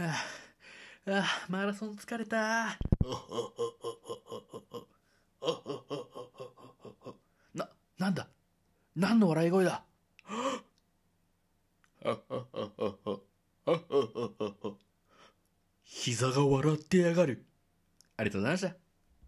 [0.00, 0.24] あ
[1.06, 2.78] あ、マラソン疲れた。
[7.54, 8.28] な、なんだ？
[8.94, 9.82] 何の笑い声だ？
[15.84, 17.44] 膝が笑ってやがる。
[18.16, 18.87] ありがとうございました。